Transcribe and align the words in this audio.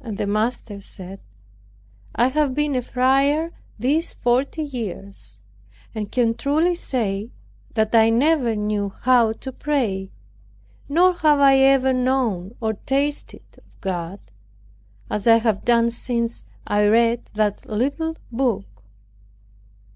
And 0.00 0.18
the 0.18 0.26
master 0.28 0.80
said, 0.80 1.18
"I 2.14 2.28
have 2.28 2.54
been 2.54 2.76
a 2.76 2.80
friar 2.82 3.50
these 3.76 4.12
forty 4.12 4.62
years, 4.62 5.40
and 5.92 6.12
can 6.12 6.36
truly 6.36 6.76
say 6.76 7.32
that 7.74 7.92
I 7.92 8.08
never 8.08 8.54
knew 8.54 8.90
how 9.00 9.32
to 9.32 9.50
pray; 9.50 10.12
nor 10.88 11.14
have 11.14 11.40
I 11.40 11.58
ever 11.58 11.92
known 11.92 12.54
or 12.60 12.74
tasted 12.86 13.42
of 13.58 13.64
God, 13.80 14.20
as 15.10 15.26
I 15.26 15.38
have 15.38 15.64
done 15.64 15.90
since 15.90 16.44
I 16.64 16.86
read 16.86 17.24
that 17.34 17.66
little 17.68 18.16
book." 18.30 18.84